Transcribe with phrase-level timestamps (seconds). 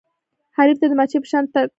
[0.57, 1.67] حریف ته د مچۍ په شان ټک ورکوه.